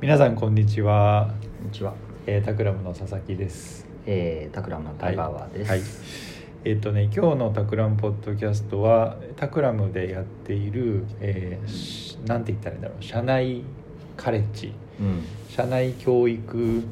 [0.00, 1.92] 皆さんこんにちは、こんにちは。
[2.24, 3.84] えー、タクラムの佐々木です。
[4.06, 5.68] えー、タクラムの田川です。
[5.68, 5.80] はい。
[6.64, 13.64] えっ、とね今日のタクラムポッドキャストはタクラムでやっている、えーしなんて言ったらいいんだろう社内
[14.16, 15.24] カレッジうん。
[15.48, 16.84] 社内教育、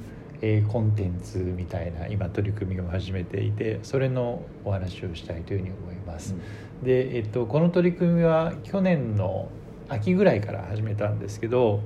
[0.43, 6.35] えーコンテンツみたいな今取り組みを始めていてそれのお話をしたいというふうに思います。
[6.83, 9.49] で、えっと、この取り組みは去年の
[9.89, 11.81] 秋ぐらいから始めたんですけど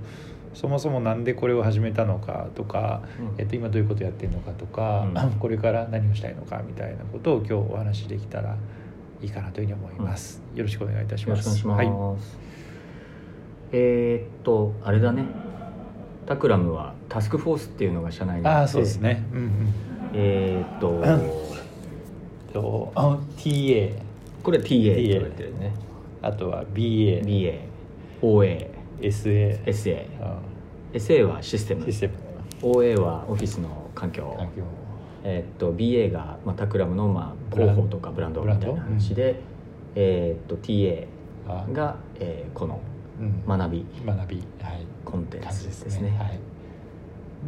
[0.55, 8.57] そもそもなんでこれを始めたのかとか、うんえっと、今どういうことやってるのかとか、うん これから何をしたいのかみたいなことを今日お話しできたら
[9.23, 10.43] いいかなというふうに思います。
[10.55, 11.57] よろしくお願いいたしよろます。
[11.57, 12.39] しくお願いします。
[13.73, 15.25] えーっとあれだね。
[16.27, 18.99] タクラムはタスクフォースっていうのが社内にはい、ああそうです。
[19.01, 19.25] ね。
[19.33, 19.51] うんうん。
[20.15, 21.03] えーっと
[22.53, 23.93] とあ TA
[24.43, 25.73] これ TA って言われてるね。
[26.23, 27.23] あとは BA、
[29.01, 30.07] SA、SA。
[30.21, 30.39] あ
[30.93, 31.85] SA はシステム。
[31.87, 31.93] シ。
[31.93, 32.15] ステム。
[32.63, 34.35] OA はオフィスの環境。
[34.37, 34.63] 環境。
[35.23, 39.41] えーっと BA がまあタクラムのまあ広報とかブランドみたいな話で、
[39.95, 41.07] えーっと TA
[41.49, 41.67] あ。
[41.73, 42.81] が、えーこの
[43.21, 43.45] うん。
[43.47, 43.87] 学び。
[44.05, 44.37] 学び。
[44.63, 44.87] はい。
[45.05, 46.11] コンテン感じですツですね。
[46.11, 46.39] ねはい。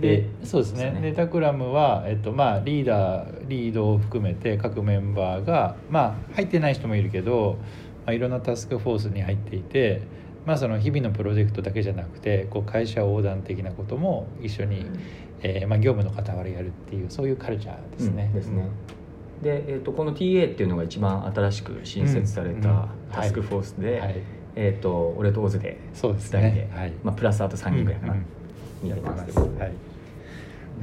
[0.00, 0.84] でそうですね。
[0.84, 1.00] ですね。
[1.00, 7.59] でタクラムは、えっとまあ、リーダーリードを含めて各メンバーが、まあ、入ってない人もいるけど、
[8.06, 10.03] まあ、いろんなタスクフォースに入っていて、
[10.46, 14.86] まあ、その日々のプロジェクトだけじゃなくてこう会社横断的なことも一緒に、
[15.42, 18.24] えーまあ、業務の傍らやるっていうそういうカルチャーですね。
[18.24, 18.68] うんですね。
[19.42, 22.60] で、えー、とこの TA っていうのが一番新しく新設されうん。
[22.60, 24.16] たタスクフォースで、はい、
[24.56, 26.70] えー、と俺とオズでそうです2人で、ね。
[26.74, 26.92] はい。
[27.04, 28.26] まあ、プラスあと3人ぐらいかな、うん
[28.82, 28.88] うん。
[28.88, 29.72] やってますはい。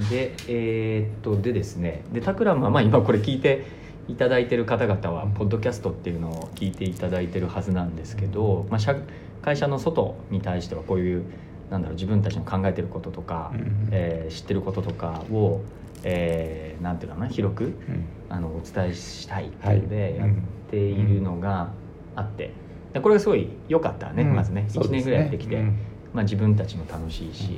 [0.09, 2.03] でえっ、とでですね。
[2.13, 3.65] でタクラムはまあ今これ聞いて
[4.09, 5.31] いただいてる方々はうん。
[5.33, 8.95] ポッドキャストっていうのを聞いていただいてるはずなんですけど、まあ、社
[9.41, 11.23] 会社の外に対してはこういう
[11.69, 13.67] なんだろう自分たちの考えてることとか、うんうん。
[13.91, 15.61] えー知ってることとかを、
[16.03, 18.05] えーなんていうのかな広くうん。
[18.29, 20.15] あのお伝えしたいっていうのではい。
[20.17, 20.29] やっ
[20.71, 21.69] ているのが
[22.15, 22.51] あって、
[22.93, 24.35] でこれがすごい良かったね、うん。
[24.35, 24.65] まずね。
[24.69, 25.77] 1そうです年ぐらいやってきて、うん。
[26.13, 27.55] まあ、自分たちも楽しいし、う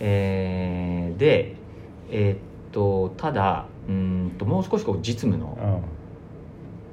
[0.00, 1.54] えーで
[2.10, 2.38] えーっ
[2.74, 5.56] とただうーんともう少しこう実務の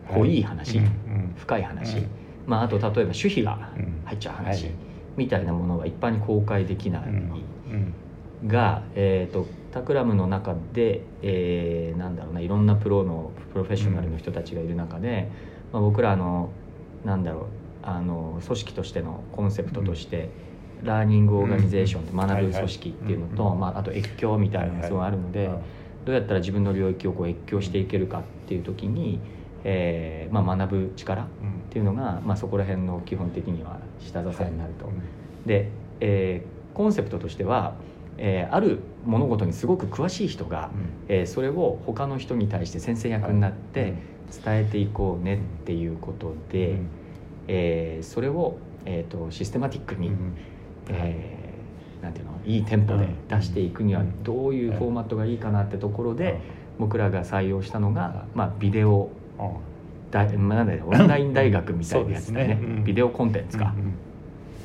[0.09, 0.15] うん。
[0.15, 1.33] 濃い話うんうん。
[1.37, 2.09] 深い話、うん。
[2.45, 4.01] まあ、あと例えば守秘がうん。
[4.05, 4.73] 入っちゃう話、はい。
[5.17, 7.93] みたいなものは一般に公開できない、うん。
[8.47, 15.29] が、えー、とタクラムの中で、えーなんだろうないろんなプロのプロフェッショナルの人たちがいる中で、
[15.71, 16.49] まあ、僕らあの
[17.05, 17.45] なんだろう
[17.83, 20.29] あの組織としてのコンセプトとして、
[20.83, 25.49] ラーニングオーガニゼーションって学ぶ組織っていうのと、まあ、あと越境みたいなのがすごいあるので、
[26.05, 29.19] どうやったら自分の領域をこう越境していけるかっていう時に、
[29.63, 31.25] えーまあ、学ぶ力っ
[31.69, 34.89] ていうのが、まあ、そこら辺の基本的には下支えになると。
[35.45, 37.73] で、えーコンセプトとしては、
[38.17, 40.71] えーある物事にすごく詳しい人が、
[41.09, 43.93] えーそれを他の人に対して先生役になって
[44.43, 46.77] 伝えていこうねっていうことで、
[47.47, 50.11] えーそれを、えー、とシステマティックに、
[50.89, 52.31] えーなんていうの？
[52.45, 56.39] いいテンポで出していくにはうんどういうフォーマットがいいかなってところで、
[56.79, 59.09] 僕らが採用したのが、まあ、ビデオ
[60.09, 62.47] 大まあなんだ オンライン大学みたいなやつだね。
[62.47, 62.59] ね。
[62.61, 62.83] うん。
[62.83, 63.73] ビデオコンテンツか、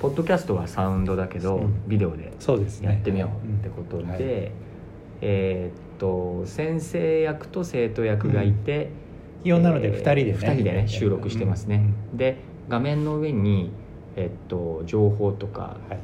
[0.01, 1.75] ポッドキャストはサウンドだけど、うん。
[1.87, 4.11] ビデオでそうですねやってみようってことで、うん。
[4.11, 4.19] はい。
[5.21, 8.91] えーっと先生役と生徒役がいて、
[9.45, 10.33] なので2人でね。
[10.33, 12.39] 2人でね収録してますね、で
[12.69, 13.71] 画面の上に、
[14.17, 15.99] えっと情報とかはい。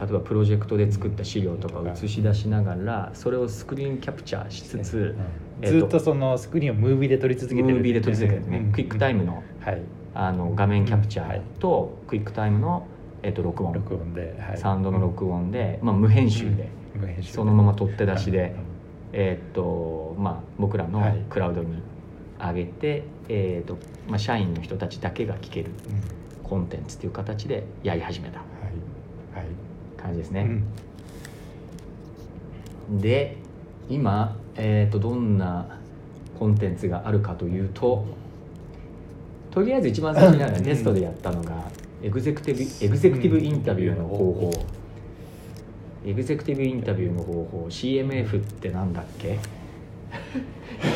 [0.00, 5.16] 例えばプロジェクトで作った資料とかを映し出しながらそれをスクリーンキャプチャーしつつ、
[5.60, 8.72] えっとずっとそのスクリーンをムービーで撮り続けてるムービーで撮り続けてるね、うん。
[8.72, 9.82] クイックタイムのはい。
[10.14, 11.42] あの画面キャプチャーはい。
[11.58, 12.86] と QuickTimeの、
[13.24, 13.72] えっと録音。
[13.72, 14.58] 録音で、はい。
[14.58, 17.32] サウンドの録音で、まあ、無編集で、編集で。
[17.32, 18.58] そのまま取って出しで、うん。
[19.14, 21.24] えーっとまあ、僕らのはい。
[21.28, 21.82] クラウドに
[22.38, 23.78] 上げて、えーっと
[24.08, 25.72] まあ、社員の人たちだけが聞ける。
[25.88, 28.38] うんコンテンツっていう形でやり始めた。
[28.38, 29.38] はい。
[29.38, 29.46] はい。
[29.96, 30.44] 感じですね、う
[32.94, 33.36] んで
[33.90, 35.66] 今、えーっとどんな
[36.38, 38.04] コンテンツがあるかというと
[39.50, 41.64] とりあえず一番最初にあるテストでやったのが
[42.02, 44.50] エグゼクティブエグゼクティブインタビューの方法。
[46.06, 47.66] エグゼクティブインタビューの方法。
[47.68, 49.34] CMF ってなんだっけ？
[49.34, 49.38] い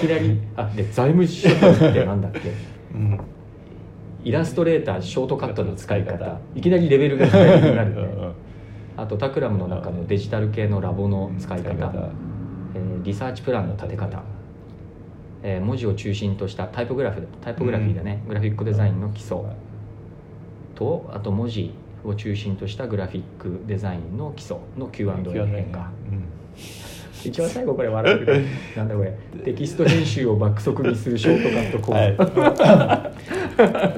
[0.01, 2.53] きなりあで財務諸表ってなんだっけ？
[2.95, 3.21] うん
[4.25, 6.39] イラストレーターショートカットの使い方。
[6.55, 8.03] いきなりレベルが高くなるね。
[8.97, 11.73] あとタクラムの中のデジタル系のラボの使い方、
[12.75, 14.23] えーリサーチプランの立て方、
[15.43, 19.39] えー文字を中心としたタイポグラフタイポグラフィーだね、グラフィックデザインの基礎。
[20.75, 21.75] とあと文字
[22.05, 26.25] を中心としたグラフィックデザインの基礎の Q&A の変化、うん
[27.29, 28.33] 一番最後これ笑うけど
[28.77, 29.13] なんだこれ
[29.45, 33.13] テキスト編集を爆速にするショートカットコード、は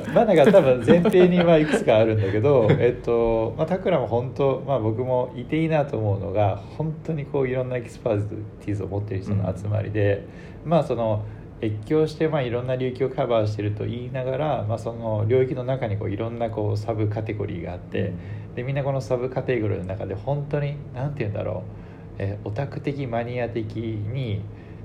[0.08, 10.24] い、まあなんか多分前提にはいくつかあるんだけど えっとまあタクラムも本当まあ僕もいていいなと思うのが本当にこういろんな expertise を持っている人の集まりで、
[10.64, 11.22] うん、まあその
[11.62, 18.12] 越境してまあいろんな領域をカバーしてると言いながら、まあ、その領域の中にこういろんなこうサブカテゴリーがあって
[18.54, 21.83] でみんなこのサブカテゴリーの中で本当に何て言うんだろう
[22.18, 24.42] えオタク的マニア的に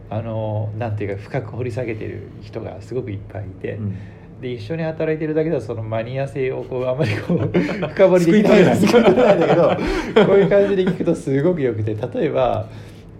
[0.09, 3.97] あのなんていうか深く掘り下げてる人がすごくいっぱいいて、うん、
[4.41, 7.37] で一緒に働いてるだけではそのマニア性をこうあまりこう
[7.89, 8.61] 深掘りできない。
[8.63, 10.25] んだけど。
[10.25, 12.67] こういう感じで聞くとすごくよくて例えば。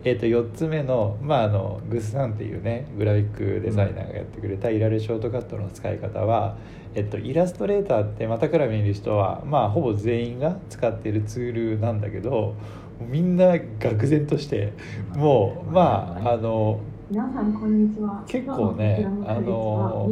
[0.05, 6.55] えー、と4つ目の,、まあ、あのグスさんっていうねグラフィックデザイナーがやってくれたイラレショートカットの使い方は、
[6.95, 12.55] えっと、イラストレーターってまたから見る人は、まあ、ほぼ全員が使っているツールなんだけど
[12.99, 14.73] みんな愕然として
[15.15, 16.79] もうまああの
[17.09, 18.23] 皆さんこんにちは。
[18.27, 20.09] 結構ねあの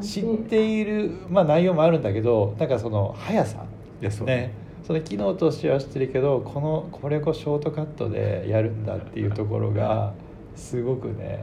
[0.00, 3.64] 知っている、まあ、内容もあるんだけどなんかその速さ。
[4.00, 4.52] ですね。
[4.82, 10.12] その機能としては知ってるけどこのこれをショートカットでやるんだっていうところが
[10.56, 11.42] すごくね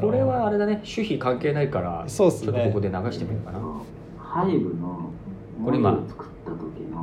[0.00, 0.76] これはあれだね。
[0.76, 3.60] 守秘関係ないからそうす、ね、ちょっとここで流してみようかな。
[4.18, 5.10] ハイブの
[5.64, 6.00] これ今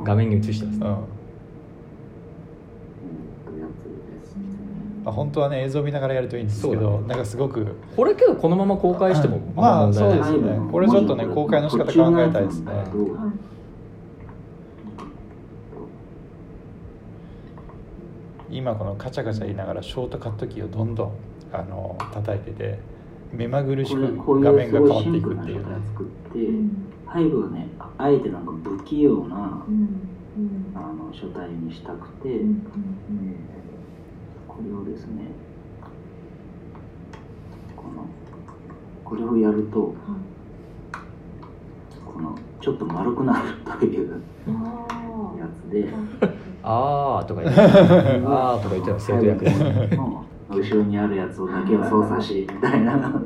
[0.02, 1.19] 画面に映してます、うん
[5.10, 7.66] あ本当はね映像見ながらやるといいんですけど、ね、なんかすごく
[7.96, 10.58] これけどこのまま公開してもまあそうですね。
[10.70, 12.72] これちょっとね公開の仕方考えたいですね。
[18.50, 21.12] 今このカチャカチャ言いながらショートカットキーをどんどん
[21.52, 22.80] あの叩いてて
[23.32, 24.00] 目まぐるしく
[24.40, 25.76] 画面が変わっていくっていうね。
[27.12, 27.68] 背後がね
[27.98, 32.62] あえてなんか不器用な、うん、あの書体にしたくて、うん、
[34.60, 35.22] これをですね
[37.74, 38.06] この
[39.02, 39.94] これをやると、
[42.04, 43.48] このちょっと丸くなる
[43.78, 44.22] という
[45.38, 45.88] やつで
[46.62, 47.60] 「ああ」とか言って
[48.26, 49.44] 「ああ」とか言ってた 生徒役。
[49.44, 49.50] で
[50.50, 53.22] 後ろにあるやつだけを操作しみたいな。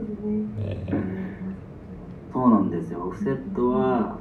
[2.33, 3.07] そうなんですよ。
[3.07, 4.19] オフセットは、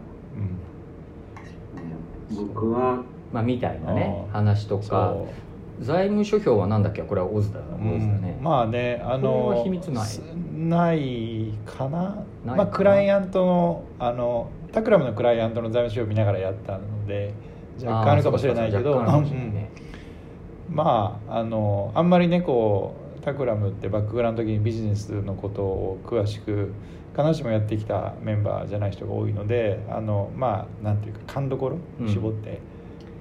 [2.32, 5.16] うん、僕はまあみたいなね話とか
[5.82, 7.02] 財務諸表はなんだっけ？
[7.02, 8.38] これはオズだ、うん、ね。
[8.42, 10.08] まあねあの秘密ない。
[10.54, 12.24] ないかな？
[12.46, 17.34] まあクライアントのあのタクラムのクライアントの財務諸表を見ながらやったので
[17.84, 19.70] 若干あるかもしれないけど、ね、
[20.70, 26.72] まああのあんまりねこうタクラムってバックグラウンド的にビジネスのことを詳しく
[27.16, 31.78] 必ずしもやってきたメンバーじゃない人が多いのであのまあなんていうか勘どころ
[32.08, 32.58] 絞って、うん、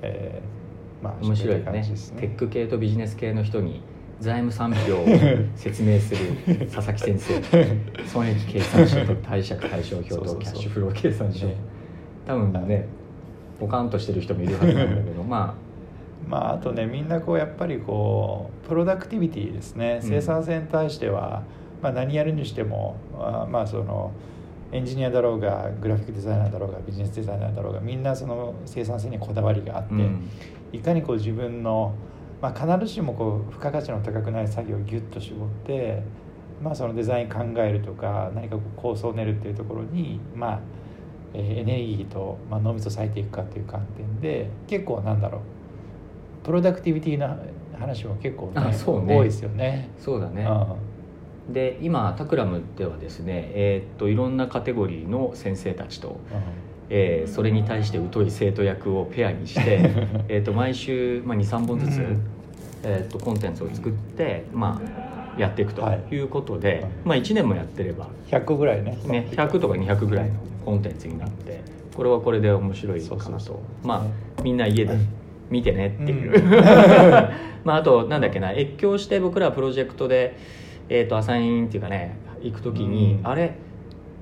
[0.03, 0.62] えー
[1.03, 1.83] まあ、面白いよね、ね、
[2.17, 3.83] テック系とビジネス系の人に
[4.21, 5.07] 財務産票を
[5.57, 8.07] 説明する佐々木先生。
[8.07, 11.49] 損益計算書と貸借対照表と キャッシュフロー計算書。
[12.25, 12.87] 多分ね
[13.59, 15.73] ポカンとしてる人もいるはずなんだけどまあ。
[16.29, 19.99] まあ、あとねみんなこうやっぱりこうプロダクティビティですね。
[20.01, 21.43] 生産性に対しては、
[21.79, 24.13] うん、まあ、何やるにしてもあまあその
[24.71, 30.29] エンジニアだろうがグラフィックデザイナーだろうがビジネスデザイナーだろうがみんなその生産性にこだわりがあって、うん、
[30.72, 31.94] いかにこう自分の、
[32.41, 36.02] まあ、必ずしもこう付加価値の高くない作業をギュッと絞って、
[36.62, 40.60] まあ、そのデザイン考えるとか何かこう構想を練るっていうところに、まあ
[41.34, 47.38] えー、エネルギーと、まあ、脳みそ割いていくかっていう観点で結構なんだろうプロダクティビティな
[47.79, 48.60] 話も結構、ね、
[49.06, 49.91] ね、多いですよね。
[49.98, 51.52] そうだね、うん。
[51.52, 56.20] で今タクラムではですね、えー、っといろんなカテゴリーの先生たちと、
[56.94, 59.81] えー、それに対して疎い生徒役をペアにして
[60.29, 62.03] えと毎週、まあ、23本ずつ、
[62.84, 64.79] えー、とコンテンツを作って、ま
[65.37, 66.20] あ、やっていくとい。
[66.20, 68.99] うことで、はい、まあ、1年もやってれば100個ぐらいね。
[69.06, 70.34] ね100とか200ぐらいの
[70.65, 71.61] コンテンツになって
[71.96, 73.63] これはこれで面白いかなと。
[73.82, 74.94] まあみんな家で
[75.51, 76.51] 見てねっていう、うん、
[77.65, 80.37] まああとなんだっけな越境して僕らプロジェクトで
[80.89, 83.55] えーと、アサインっていうかね行く時に、うん、あれ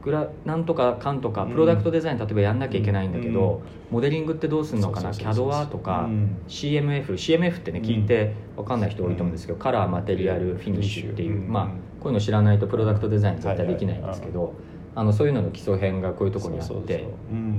[0.03, 11.13] グラなんとかかんとかプロダクトデザイン例えばやんなきゃいけないんだけど、うん、モデリングってどうするのかな？CAD はとか、うん、CMF CMF ってね聞いて分かんない人多いと思うんですけど、カラーマテリアルフィニッシュ。
[11.13, 11.67] っていう、まあ
[12.01, 14.55] こういうの知らないとプロダクトデザイン絶対できないんですけど、
[14.95, 17.07] あのそういうのの基礎編がこういうところにあって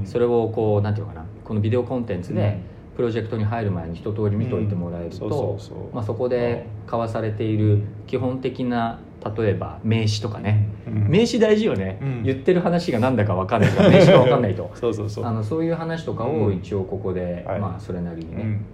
[0.06, 1.26] それをこうなんていうかな？
[1.44, 2.60] このビデオコンテンツで、
[2.96, 9.00] プロジェクトに入る前に一通り見といてもらえるとそこで交わされている基本的な
[9.38, 14.72] 例えば名刺とかね、うん、名刺大事よね、うん、言ってる話が何だか分かんないから名刺が分かんないと。
[14.76, 15.26] そうそうそう。
[15.26, 18.66] あのそういう話とかを一応ここで、うん、まあそれなりにね、うん。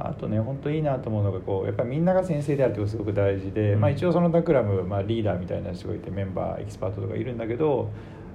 [0.00, 7.90] あとね本当いいなと思うのがこうやっぱりみんなが先生であるってことすごく大事で、まあ、一応そのダクラム、まあ、リーダーみたいな人がいてメンバーエキスパートとかいるんだけど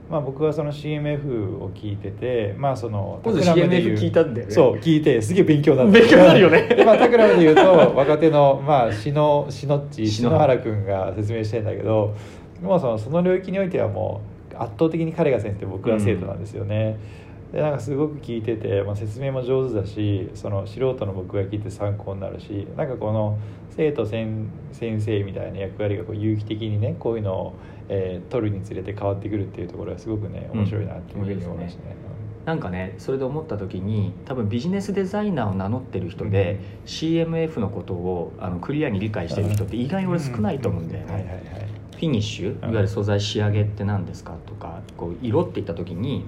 [0.09, 4.53] まあ、僕はその CMF を聞いててまあその今度 CMF 聞いたんだよね。
[4.53, 5.91] そう聞いてすげえ勉強になった。
[5.93, 6.69] 勉強になるよね。
[6.85, 12.13] まあタクラムで言うと若手のまあ篠篠っち篠原君が説明してんだけど
[12.61, 17.22] もうそのその領域においてはもう圧倒的に彼が先生僕は生徒なんですよね、うん、
[17.53, 23.37] でなんかすごく聞いてて、まあ、説明も上手だしその素人の僕が聞いて参考になるしなんかこの
[23.69, 27.53] 生徒先生みたいな役割がこう有機的にねこういうのを
[27.89, 31.95] えー、取るにつれて変わってくるっていうところがすごくね面白いなっていうふうに思いましたね。
[32.41, 41.63] うん、なんかねそれで思った時に多分ビジネスデザイナーを名乗ってる人で、うん、CMF のことをあのクリアに理解してる人って意外に俺少ないと思うんだよね。
[41.93, 46.25] フィニッシュいわゆる素材仕上げって何ですかとかこう色って言った時に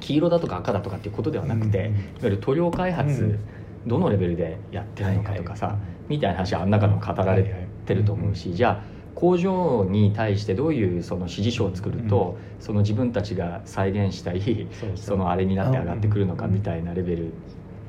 [0.00, 1.88] 黄色だとか赤だとかっていうことではなくて、いわ
[2.22, 3.38] ゆる塗料開発、
[3.86, 5.76] どのレベルでやってるのかとかさ、
[6.08, 17.32] みたいな話はあん中でも語られてると思うし、じゃあ工場に対してどういうその指示書を作ると、うん、その自分たちが再現したいそのあれになって上がってくるのかみたいなレベル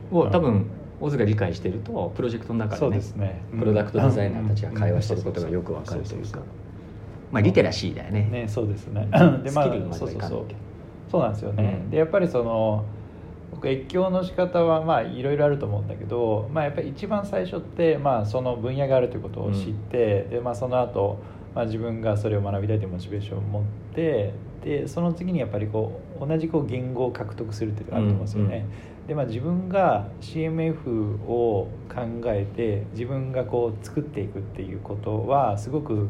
[0.10, 0.68] を多分
[1.02, 6.40] オズが理解してるとプロジェクトの中でね、ね、プロダクトデザイナーたちが会話してることがよくわかるというか
[7.32, 8.30] まあリテラシーだよね。
[8.32, 9.02] ねそうですね。
[9.44, 10.46] でまあそうそうそう
[11.10, 11.82] そうなんですよね。
[11.84, 12.86] うん、でやっぱりその
[13.52, 21.20] 僕越境の仕方はまあいろいろあると思うんだけど、まあ、やっぱり一番最初って、まあ、その分野があるということを知って、うん、でまあ、その後、
[21.56, 23.64] まあ自分がそれを学びたいというモチベーションを持っ
[23.96, 24.34] て
[24.64, 28.58] でその次にやっぱりこう同じこう言語を獲得するっていうのがあると思うんですよね。
[28.58, 28.64] うん
[29.02, 36.10] うん、でまあ、自分が CMF を考えて自分がこう作っていくっていうことはすごく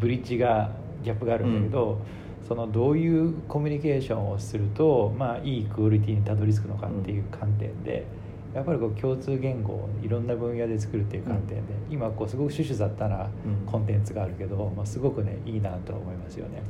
[0.00, 0.72] ブリッジが
[1.04, 1.92] ギャップがあるんだけど。
[1.92, 8.06] うんそのどういうコミュニケーションをすると、まあ、いいクオリティにたどり着くのかっていう観点で、
[8.54, 13.28] やっぱりこう共通言語をいろんな分野で作るっていう観点で、今こうすごくシュシュ雑多な
[13.66, 16.62] コンテンツがあるけど、まあ、すごくねいいなと思いますよね。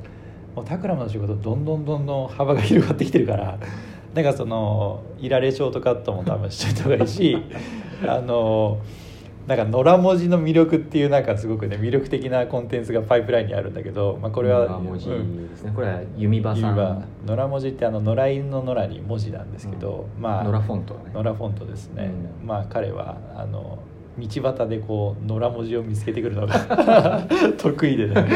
[0.57, 3.59] もうタクラムの仕事どんどんどんどん幅が広がってきてるから
[4.15, 7.37] なんかそのいられショートカットも多分しといた方がいいし
[8.09, 8.79] あの
[9.49, 17.09] なんか野良文字の魅力っていうなんかすごくね魅力的なコンテンツがパイプラインにあるんだけど、まあ、これは野良文字ですね、うん、これは弓場さん。
[17.25, 22.13] 野良文字ってあの野良犬の野良に文字なんですけど、うん、まあ野良フォント、ね、野良フォントですね、
[22.43, 23.79] うん、まあ彼はあの
[24.19, 27.27] 道端でこう野良文字を見つけてくるのが
[27.57, 28.15] 得意でね。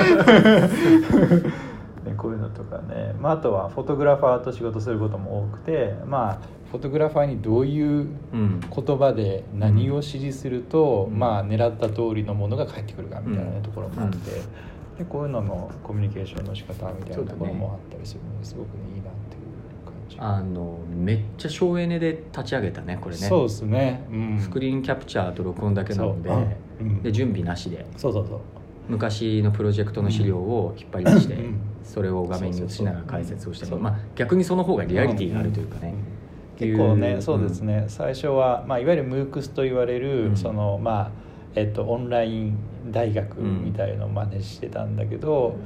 [2.03, 6.39] ね、こういうのとかね、まあ、あとはフォトグラファーと仕事することも多くてまあ
[6.73, 14.17] フォトグラファーにどういう言葉で何を指示すると、うん、まあ、狙った通りのものが返ってくるかみたいな、ね、ところもあって、
[14.97, 17.79] でこういうののコミュニケーションの仕方みたいなところも。
[17.79, 20.17] あったりするのですごく、ね、いいなっていう感じ。
[20.19, 23.21] あのめっちゃ省エネで立ち上げたねこれね。
[23.21, 26.31] そうですね、うん、スクリーンキャプチャーと録音だけなので,、
[26.81, 26.83] う。
[26.85, 27.85] ん、で準備なしで。
[27.99, 28.41] そうそうそう。
[28.89, 31.37] 昔のプロジェクトの資料を引っ張り出して、
[31.85, 35.95] それを画面に映しながら解説をしてまあ、逆にその方がリアリティがあるというかね、
[36.59, 41.11] 結構ねそうですね、最初は、まあ、いわゆるムークスと言われる、そのまあ
[41.55, 42.59] えっと、オンライン
[42.91, 45.57] 大学みたいのを真似してたんだけど、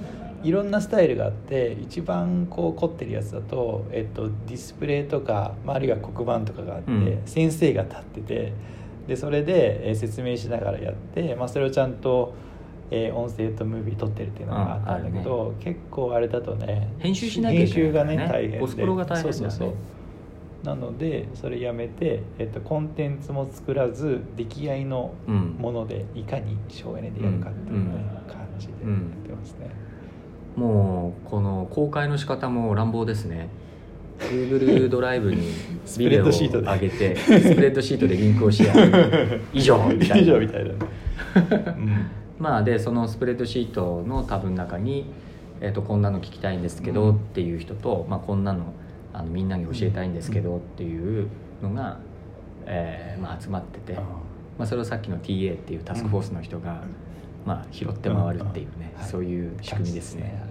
[0.43, 8.53] いろんなスタイルがあって一番こう凝ってるやつだと、えっと、ディスプレイとか、まあ、あるいは黒板とかがあって、うん、先生が立ってて
[9.09, 12.35] でそれで説明しながらやって、まあ、それをちゃんと、
[12.91, 18.61] えー、音声とムービー撮ってるっていうのがあったんだけど、ね、結構あれだとね編集しなきゃいけない、ね、編集がね大変で。
[19.17, 19.75] ね、そうそうそう
[20.67, 25.15] なのでそれやめて、えっと、コンテンツも作らず出来合いの
[25.59, 28.83] ものでいかに省エネでやるかっていう、ね感じでやっ
[29.25, 29.71] てますね、
[30.57, 33.49] もうこの公開の仕方も乱暴ですね。
[34.19, 35.43] Google ドライブに
[35.99, 40.17] ビデオを上げてスプレッドシートでリンクをシェア以上みたいな。
[40.17, 40.71] 以上みたいな、
[41.77, 42.07] うん、
[42.39, 45.05] まあでそのスプレッドシートのタブの中に、
[45.61, 48.73] えーと、こんなの聞きたいんですけどっていう人と、まあ、こんなの
[49.17, 51.29] あのみんなに教えたいんですけどっていう
[51.63, 51.99] のが、
[52.67, 54.05] えーまあ、集まってて、ま
[54.61, 56.83] あ、それをさっきの TA っていうタスクフォースの人が、
[57.47, 60.43] まあ、拾って回るっていうね、そういう仕組みですね。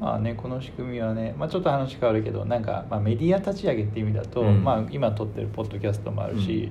[0.00, 6.70] まあね、この仕組みはね、まあ、ちょっと話変わるけどなんか、まあ、メディア立ち上げっていう意味だと、うん、まあ、今撮ってるポッドキャストもあるし、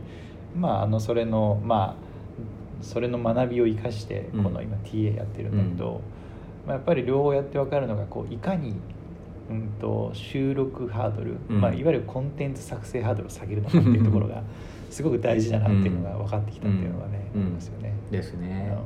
[0.56, 6.01] うん、まあ、あのそれのまあそれの学びを生かしてこの今 TA やってるんだけど、
[6.68, 8.75] まあ、やっぱり両方やって分かるのがこういかに
[9.50, 14.44] うんと、収録ハードル、うん、まあ、いわゆるコンテンツ作成ハードルを下げるのかっていうところが
[14.90, 17.94] すごく大事だなっていうのが分かってきたっていうのがね、うん、ありますよね。
[18.12, 18.78] ですね。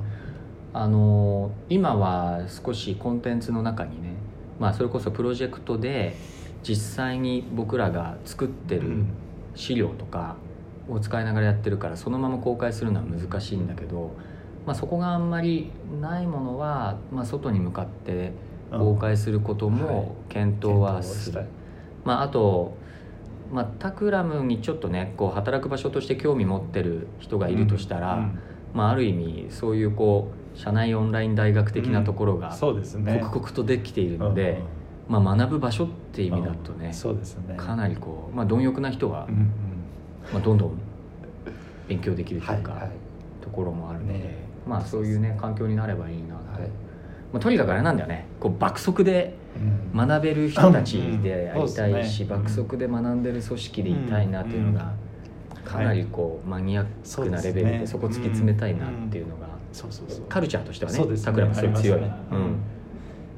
[0.74, 4.14] あの今は少しコンテンツの中にね、
[4.60, 6.16] まあ、それこそプロジェクトで
[6.62, 9.06] 実際に僕らが作ってる
[9.56, 10.36] 資料とか
[10.90, 14.12] を使いながらやってるからそのまま公開するのは難しいんだけど、
[14.66, 15.72] まあ、そこがあんまり
[16.02, 18.32] ないものは、まあ、外に向かって
[18.72, 21.46] 公開することも検討はする。
[22.04, 22.78] まあ、あと
[23.52, 28.40] まあ、タクラムにちょっとねこう働く場所として興味持ってる人がいるとしたら、うんうん、
[28.74, 34.62] まあ、ある意味そういうこう社内オンライン大学的なところが刻々とできているので、
[35.08, 37.56] まあ、学ぶ場所っていう意味だとね,、そうですね。
[37.56, 39.28] かなりこう、まあ、貪欲な人は、
[40.34, 40.78] まあ、どんどん
[41.88, 42.92] 勉強できるというか、はいはい、
[43.42, 44.36] ところもあるので、ね、
[44.68, 46.70] まあそういうね環境になればいいなと、はい
[47.34, 48.26] まあ、とにかくあれなんだよね。
[48.40, 49.36] こう爆速で
[49.96, 54.94] 学べる人たちでありたいし、爆速で学んでる組織でいたいなというのが、
[55.66, 56.86] かなりこうマニアッ
[57.24, 59.48] クなレベルでそこ突き詰めたいなっていうのが、
[60.30, 61.74] カルチャーとしてはねタクラムすごい。
[61.82, 62.02] 強い。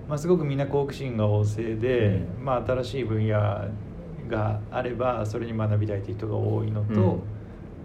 [0.07, 3.39] まあ、すごくみんな好奇心が旺盛で、まあ、新しい分野
[4.27, 7.19] があればそれに学びたいという人が多いのと、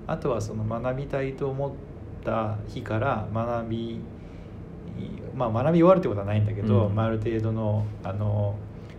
[0.06, 1.72] あとはその学びたいと思っ
[2.24, 4.00] た日から学び
[5.34, 8.56] まあ、学び終わるってことはないんだけど、うん、まあ、ある程度のあの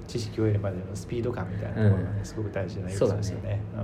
[0.08, 3.50] 知識を得るまでのスピード感みたいなところがね、うん、すごく大事な要素ですよね。
[3.50, 3.62] ね。
[3.74, 3.80] うん、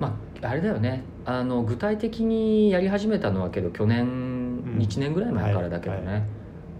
[0.00, 1.04] まああれだよね。
[1.24, 6.14] あの具体的にやり始めたのはけど去年、うん、1年ぐらい前からだけどね、はい。
[6.16, 6.22] はい、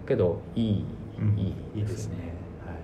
[0.07, 2.15] けどいい、いいいいですね。
[2.63, 2.77] はい。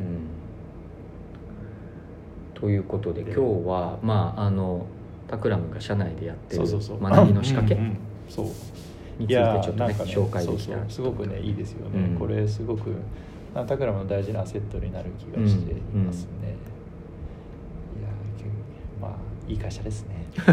[2.59, 4.87] ということで今日はまああの
[5.27, 7.79] タクラムが社内でやってる学びの仕掛け。
[8.27, 8.47] そう
[9.19, 12.93] についてちょっとね、ね、紹介できたすごくねいいですよね、うん、これすごく
[13.53, 16.49] タクラムの大事なアセットになる気がしていますね、うん。
[16.49, 18.09] うん、いや
[19.01, 19.11] まあ
[19.47, 20.25] いい会社ですね。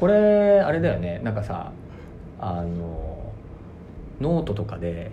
[0.00, 1.20] これあれだよね。
[1.22, 1.72] なんかさ
[2.40, 3.32] あの
[4.20, 5.10] ノートとかで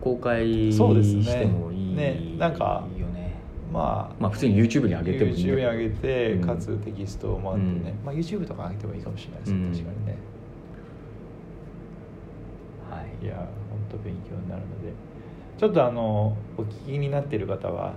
[0.00, 2.84] 公開してもいい、ねね、なんか
[3.72, 10.18] まあ、まあ普通に YouTube に上げてもいい YouTube に上げて、かつテキストもあってね、まあ、YouTube とか上げてもいいかもしれないですね、確かにね。
[12.90, 13.24] はい。
[13.24, 13.46] いや本
[13.90, 15.16] 当勉強になるので。
[15.58, 17.94] ちょっとあのお聞きになってる方は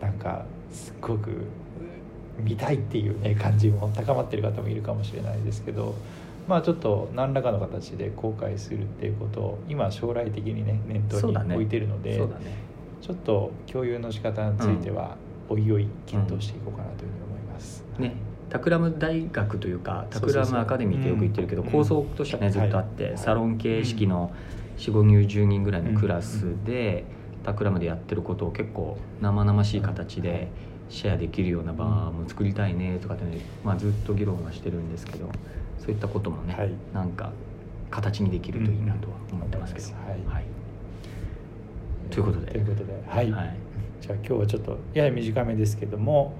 [0.00, 1.46] なんかすっごく
[2.38, 5.94] 見たいっていうね感じも高まってる方もいるかもしれないですけど
[6.48, 12.26] まあちょっと何らかの形で公開するっていうことを今将来的にね念頭に置いてるので、ねね、
[13.00, 15.16] ちょっと共有の仕方については、
[15.48, 17.84] おいおい検討していこうかなというふうに思います。
[17.98, 18.16] ね、
[18.50, 24.32] タクラム大学というかタクラムアカデミーってよく言ってるけど、構想としてはねずっとあって、サロン形式の
[24.78, 27.04] 45人10人ぐらいのクラスで、
[27.44, 30.48] タクラムでやってることを結構生々しい形で
[30.88, 35.30] シェアできるような場も作りたいねとかってね、まあ、ずっと議論はしてるんですけど
[35.78, 37.30] そういったこともね、はい、なんか
[37.90, 39.86] 形にできるといいなとは思ってますけど。
[39.88, 40.65] はい、はい
[42.10, 42.52] ということで。
[42.52, 42.92] ということで。
[43.06, 43.56] はい、はい、
[44.00, 46.34] じゃあ今日はちょっとやや短めですけども、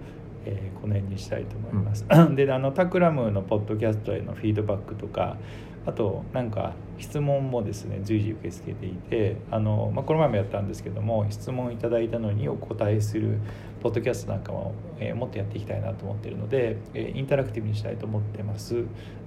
[0.47, 5.37] えー、この辺にしたいと思います、うん、 であのタクラムのポッドキャストへのフィードバックとか
[5.85, 13.39] あとなんか質問もですね随時受け付けていてあの、まあ、この前もやったんですけども質問いただいたのにお答えする
[13.83, 18.85] ポッドキャストなんかも、えー、もっとやっていきたいなと思っているので、えー、インタラクティブにしたいと思ってます。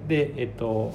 [0.08, 0.94] でえっと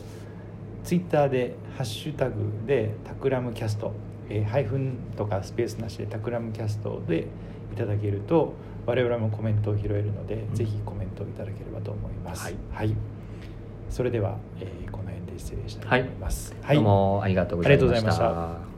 [0.83, 3.95] ツイッターでハッシュタグでタクラムキャスト
[4.29, 7.27] えー、ハイフンとかスペースなしでタクラムキャストで
[7.73, 8.55] いただけると
[8.87, 12.45] 我々もコメントを拾えるので、うん、ぜひコメントをいただければと思います。
[12.45, 12.97] はい、はい、
[13.91, 16.53] それでは、えー、この辺で失礼したいと思います。
[16.53, 18.74] はい、はい、どうもありがとうございました。